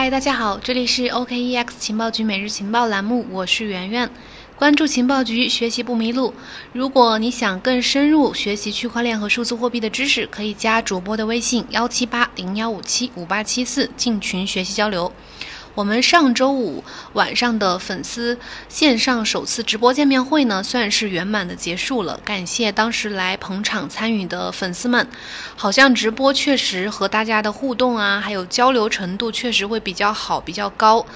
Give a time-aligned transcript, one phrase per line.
[0.00, 4.08] 嗨，大家好，这里是 OKEX 情报局每日情报栏目，我是圆圆。
[4.54, 6.34] 关注情报局，学习不迷路。
[6.72, 15.12] 如果你想更深入学习区块链和数字货币的知识，可以加主播的微信幺七八零幺五七五八七四进群学习交流。
[15.78, 16.82] 我们上周五
[17.12, 18.36] 晚上的粉丝
[18.68, 22.18] 线上首次直播见面会呢，算是圆满的结束了。
[22.24, 25.06] 感谢当时来捧场参与的粉丝们，
[25.54, 31.06] 好像直播确实和大家的互动啊，还有交流程度确实会比较好，比较高。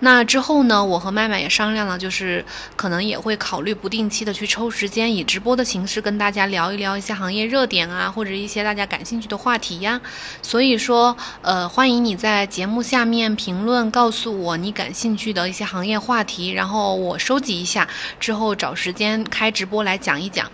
[0.00, 2.44] 那之后呢，我和麦麦也商量了，就是
[2.74, 10.00] 可能也会考虑不定期的去抽时间，以直播的形式跟大家聊一聊一些行业热点啊，或者一些大家感兴趣的话题呀。
[10.42, 14.07] 所以说，呃，欢迎你在节目下面评论告。
[14.08, 17.86] 告诉我你感兴趣的一些行业话题，然后我收集一下，
[18.18, 20.50] 之后找时间开直播来讲一讲。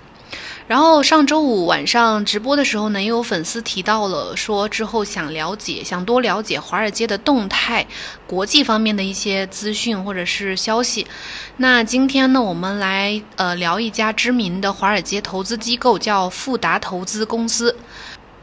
[0.66, 7.86] 然后上周五晚上直播的时候呢，也有粉丝提到了，说之后想了解，想多了解华尔街的动态、
[8.26, 11.06] 国际方面的一些资讯或者是消息。
[11.58, 17.76] 那今天呢，我们来呃聊一家知名的华尔街投资机构，叫富达投资公司。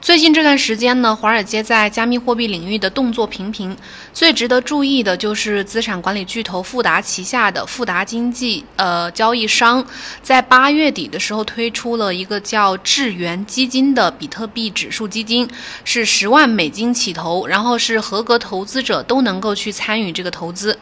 [0.02, 3.78] 最近这段时间呢，华尔街在加密货币领域的动作频频。
[4.12, 9.86] 最值得注意的就是资产管理巨头富达旗下的富达经济呃交易商，
[10.24, 15.48] 在八月底的时候推出了一个叫智源基金的比特币指数基金，
[15.84, 20.76] 是十万美金起投，然后是合格投资者都能够去参与这个投资。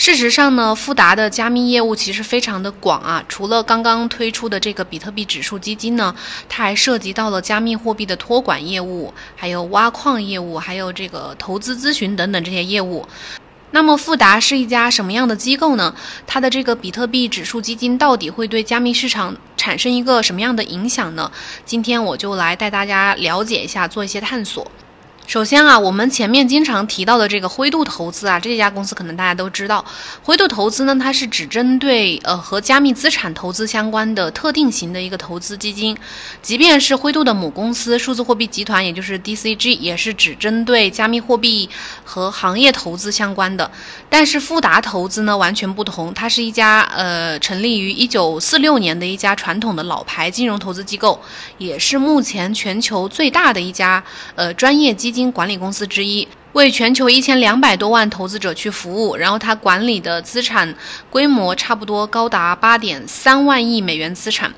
[0.00, 3.22] 事实上呢，富达的加密业务其实非常的广啊。
[3.28, 6.14] 除了刚刚推出的这个比特币指数基金呢，
[6.48, 13.06] 它还涉及到了加密货币的托管业务，还有挖矿业务，还有这个投资咨询等等这些业务。
[13.72, 15.94] 那么富达是一家什么样的机构呢？
[16.26, 21.30] 它的这个比特币指数基金到底会对加密市场产生一个什么样的影响呢？
[21.66, 24.70] 今天我就来带大家了解一下，做一些探索。
[25.30, 29.84] 首先啊，我们前面经常提到的这个灰度投资啊，这家公司可能大家都知道。
[30.24, 35.96] 灰度投资呢，它是只针对呃和加密资产投资相关的特定型的一个投资基金。
[36.42, 41.70] 即便是灰度的母公司数字货币集团，也就是 DCG，也是只针对加密货币
[42.02, 43.70] 和行业投资相关的。
[44.08, 51.22] 但是富达投资呢，完全不同，它是一家呃成立于一九四六年的一家传统的老牌金融投资机构，
[51.58, 54.02] 也是目前全球最大的一家
[54.34, 55.19] 呃专业基金。
[55.32, 60.72] 管理公司之一，为全球一千两百多万投资者去服务，然后它管理的资产
[61.10, 64.54] 规模差不多高达八点三万亿美元资产。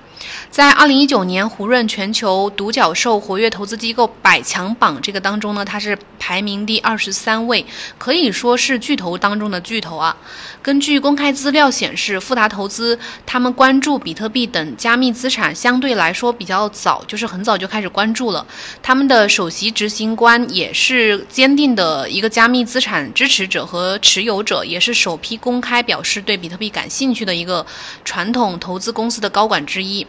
[0.50, 7.64] 在二零一九年胡润全球独角兽活跃投资机构百强榜这个当中呢，它是排名第二十三位，
[7.98, 10.16] 可以说是巨头当中的巨头啊。
[10.60, 18.46] 根据公开资料显示，富达投资他们关注比特币等加密资产相对来说比较早，就是很早就开始关注了。
[18.82, 27.66] 他们的首席执行官也是坚定的一个加密资产支持者和持有者，也是首批公开表示对比特币感兴趣的一个
[28.04, 30.06] 传统投资公司的高管之一。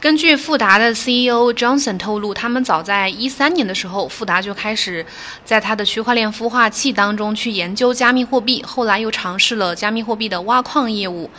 [0.00, 5.04] 根据富达的 CEO Johnson 透露，他们早在一三年的时候，富达就开始
[5.44, 11.30] 在他的区块链孵化器当中去研究加密货币，后来又尝试了加密货币的挖矿业务。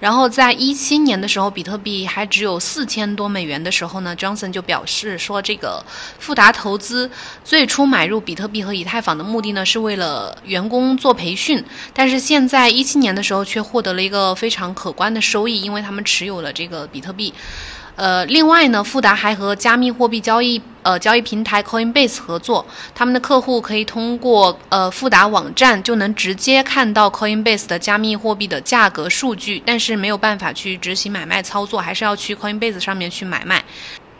[0.00, 5.82] 然后在一七年的时候，比特币还只有四千多美元的时候呢，Johnson 就表示说，这个
[6.18, 7.10] 富达投资
[7.42, 11.64] 最初买入比特币和以太坊的目的呢，是为了员工做培训，
[11.94, 17.32] 但是现在一七年的时候却获得了一个非常可观的收益，因为他们持有了这个比特币。
[18.00, 33.62] 呃，另外呢，富达还和加密货币交易呃交易平台 Coinbase 合作，他们的客户可以通过呃富达网站就能直接看到 Coinbase 的加密货币的价格数据，但是没有办法去执行买卖操作，还是要去 Coinbase 上面去买卖。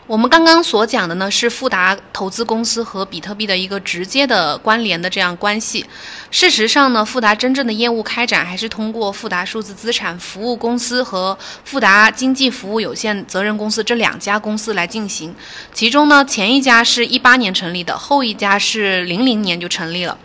[0.07, 5.85] 我们刚刚所讲的呢，是富达投资公司和比特币的一个直接的关联的这样关系。
[6.31, 15.33] 事实上呢，富达真正的业务开展还是通过富达数字资产服务公司和富达经济服务有限责任公司这两家公司来进行。
[15.71, 20.17] 其中呢，前一家是一八年成立的，后一家是零零年就成立了。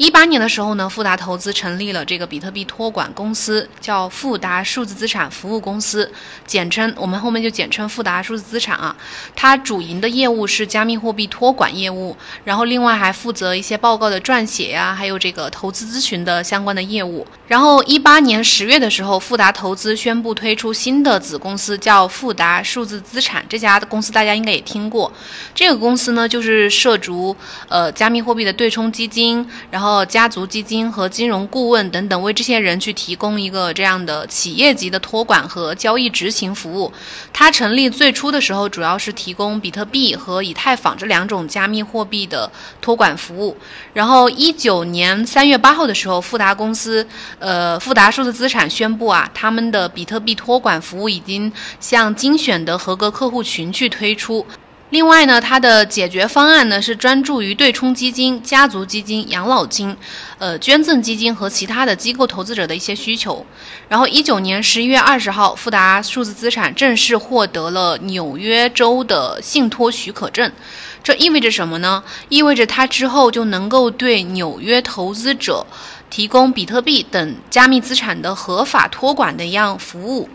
[0.00, 6.10] 一八年的时候呢，富达投资成立了这个比特币托管公司，叫富达数字资产服务公司，
[6.46, 8.96] 简称我们后面就简称富达数字资产啊。
[9.36, 17.26] 它主营的业务是加密货币托管业务，然后另外还负责一些报告的撰写呀，还有这个投资咨询的相关的业务。
[17.46, 23.44] 然后一八年十月的时候，富达投资宣布推出新的子公司，叫富达数字资产。
[23.50, 25.12] 这家公司大家应该也听过，
[25.54, 27.36] 这个公司呢就是涉足
[27.68, 29.89] 呃加密货币的对冲基金，然后。
[29.90, 36.92] 然后家族基金和金融顾问等等，为这些人去提供一个这样的企业级的托管和交易执行服务。
[37.32, 42.48] 它成立最初的时候，主要是提供比特币和以太坊这两种加密货币的
[42.80, 43.56] 托管服务。
[43.92, 47.04] 然后一九年三月八号的时候，富达公司，
[47.40, 54.46] 呃，富达数字资产宣布啊，他们的比特币托管服务已经向精选的合格客户群去推出。
[54.90, 59.96] 另外呢，它的解决方案呢是专注于对冲基金、家族基金、养老金、
[60.38, 63.46] 呃捐赠基金和其他的机构投资者的一些需求。
[63.88, 70.50] 然后，一九年十一月二十号，富达数字资产正式获得了纽约州的信托许可证。
[71.04, 72.02] 这意味着什么呢？
[72.28, 75.64] 意味着它之后就能够对纽约投资者
[76.10, 80.28] 提供比特币等加密资产的合法托管的一样服务。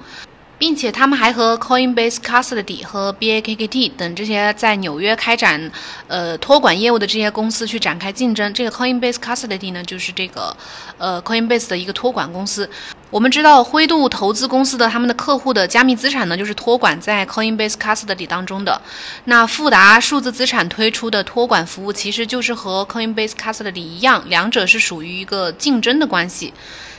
[0.58, 5.72] 并且他们还和 Coinbase Custody 和 BAKKT 等这些在纽约开展
[6.08, 8.54] 呃托管业务的这些公司去展开竞争。
[8.54, 10.56] 这个 Coinbase Custody 呢，就是这个
[10.98, 12.70] 呃 Coinbase 的一个托管公司。
[13.12, 18.82] 我们知道灰度投资公司的他们的客户的加密资产呢，就是托管在 Coinbase Custody 当中的。
[19.26, 26.54] 那富达数字资产推出的托管服务，其实就是和 Coinbase Custody 一样，两者是属于一个竞争的关系。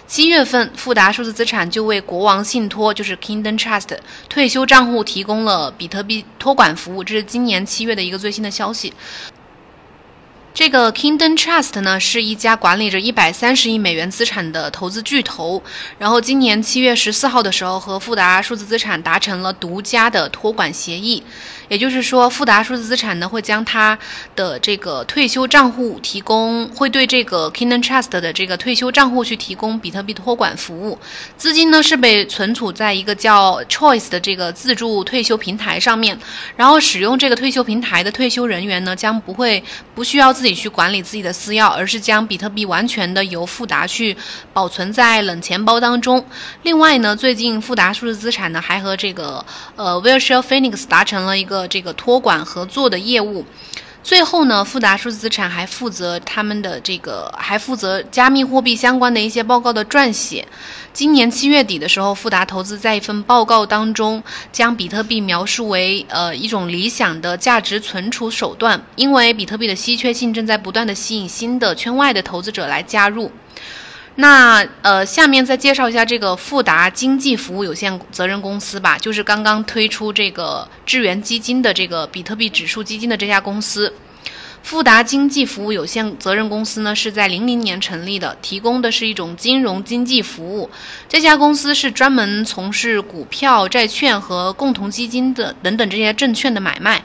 [0.06, 3.99] 七月份，富达数字资产就为国王信托，就是 Kingdom Trust
[4.29, 7.03] 退休账户提供了比特币托管服务。
[7.03, 8.93] 这是今年七月的一个最新的消息。
[10.55, 15.62] 这个 Kingdom Trust 呢，是一家管理着一百三十亿美元资产的投资巨头。
[15.99, 21.23] 然后今年七月十四号的时候，和富达数字资产达成了独家的托管协议。
[21.68, 23.98] 也就是说，富达数字资产呢会将它
[24.36, 30.96] 的这个退休账户提供，会对这个 Kingdom Trust 的这个退休账户去提供比特币托管服务。
[31.36, 36.16] 资金呢是被存储在一个叫 Choice 的这个自助退休平台上面，
[36.54, 44.16] 然后使用这个退休平台的退休人员呢将不会不需要自己去管理自己的私钥，而是将比特币完全的由富达去
[44.52, 46.24] 保存在冷钱包当中。
[46.62, 51.56] 另外呢，最近富达数字资产呢还和这个呃 w i l s h i r e Phoenix 达成了一个。
[51.56, 53.44] 的这个托管合作的业务，
[54.03, 60.47] 最后呢，富达数字资产还负责他们的这个，还负责加密货币相关的一些报告的撰写。
[60.93, 64.23] 今年七月底的时候，富达投资在一份报告当中，
[64.53, 73.31] 将比特币描述为呃一种理想的价值存储手段，因为比特币的稀缺性正在不断的吸引新的圈外的投资者来加入。
[74.16, 83.92] 那呃，下面再介绍一下这个富达经济服务有限责任公司吧，就是刚刚推出这个智源基金的这个比特币指数基金的这家公司。
[84.62, 90.69] 富达经济服务有限责任公司呢，是在零零年成立的，提供的是一种金融经济服务。
[91.08, 97.00] 这家公司是专门从事股票、债券和共同基金的等等这些证券的买卖。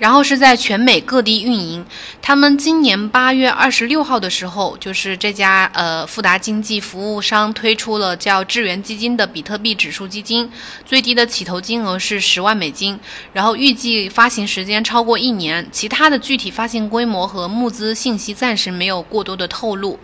[0.00, 1.86] 然后是在全美各地运营。
[2.20, 10.50] 他们今年八月二十六号的时候，就是这家呃富达经济服务商推出了叫智源基金的比特币指数基金，
[10.84, 12.98] 最低的起投金额是十万美金，
[13.34, 15.68] 然后预计发行时间超过一年。
[15.70, 19.98] 其他的具体发行规模和募资信息暂时没有过多的透露。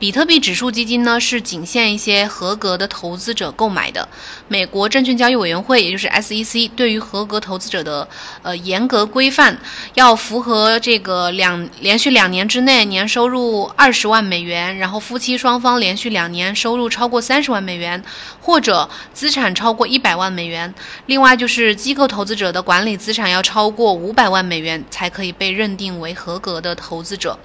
[0.00, 4.08] 比特币指数基金呢，是仅限一些合格的投资者购买的。
[4.48, 8.08] 美国证券交易委员会，也就是 SEC，对于合格投资者的
[8.40, 9.58] 呃严格规范，
[9.92, 18.02] 要符合这个两连续两年之内年收入二十万美元，然后夫妻双方连续两年收入超过三十万美元，
[18.40, 20.74] 或者资产超过一百万美元。
[21.04, 27.38] 另外就是机构投资者的管理资产要超过五百万美元，才可以被认定为合格的投资者。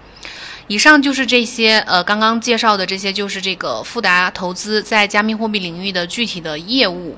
[0.67, 7.15] 以上就是这些，呃，刚刚介绍的这些，就是这个富达投资在加密货币领域的具体的业务。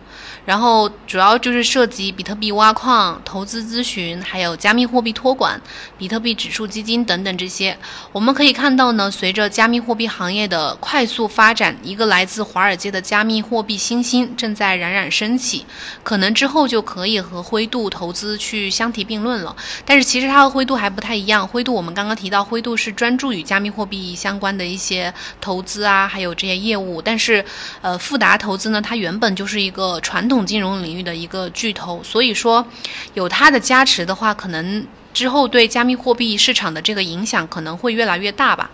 [0.48, 5.62] 然后主要就是涉及比特币挖矿、投资咨询，还有加密货币托管、
[5.98, 7.78] 比特币指数基金等等这些。
[8.14, 15.66] 我们可以看到呢，随着加密货币行业的快速发展，一个来自华尔街的加密货币新星正在冉冉升起，
[16.02, 19.54] 可能之后就可以和灰度投资去相提并论了。
[19.84, 27.02] 但是其实它和灰度还不太一样，灰度我们刚刚提到，灰度是专注于加密货币相关的一些投资啊，还有这些业务。
[27.02, 27.44] 但是，
[27.82, 32.66] 呃，富达投资呢，它原本就是一个传统金融领域的一个巨头，所以说
[33.14, 38.70] 有它的加持的话，可能之后对加密货币市场的这个影响可能会越来越大吧。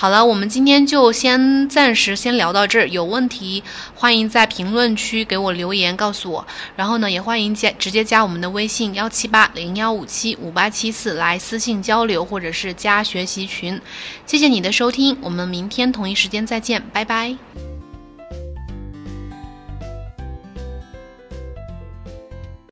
[0.00, 3.64] 好了，我们今天就先暂时先聊到这儿，有问题
[3.96, 13.80] 欢迎在评论区给我留言告诉我，然后呢也欢迎加直接加我们的微信幺七八零幺五七五八七四来私信交流或者是加学习群。
[14.24, 17.67] 谢谢你的收听，我们明天同一时间再见，拜拜。